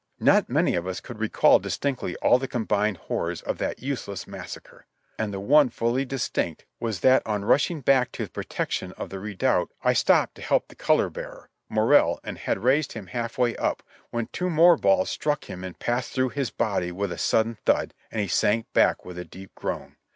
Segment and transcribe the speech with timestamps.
[0.19, 4.25] Not many of us could recall distinctly all the combined hor rors of that useless
[4.25, 4.69] massacre.
[4.71, 8.31] The chief incident, and the one fully distinct, was that on rushing back to the
[8.31, 12.93] protection of the redoubt I stopped to help the color bearer, Morrill, and had raised
[12.93, 16.91] him half way up, when two more balls struck him and passed through his body
[16.91, 19.97] with a sudden thud, and he sank back with a deep groan.